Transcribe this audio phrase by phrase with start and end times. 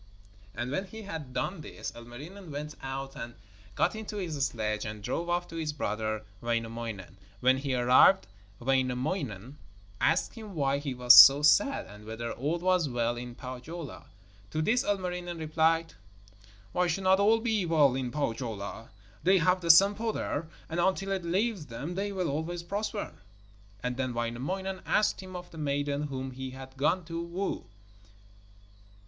[0.55, 3.35] And when he had done this, Ilmarinen went out and
[3.75, 7.17] got into his sledge and drove off to his brother Wainamoinen.
[7.39, 8.25] When he arrived,
[8.59, 9.59] Wainamoinen
[9.99, 14.05] asked him why he was so sad, and whether all was well in Pohjola.
[14.49, 15.93] To this Ilmarinen replied:
[16.71, 18.89] 'Why should not all be well in Pohjola?
[19.21, 23.13] They have the Sampo there, and until it leaves them they will always prosper.'
[23.83, 27.65] And then Wainamoinen asked him of the maiden whom he had gone to woo.